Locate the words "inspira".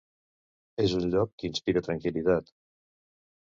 1.51-1.85